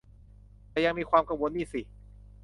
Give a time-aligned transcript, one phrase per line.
[0.69, 1.81] แต่ยังมีความกังวลนี่สิ